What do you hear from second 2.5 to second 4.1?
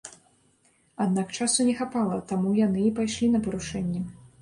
яны і пайшлі на парушэнне.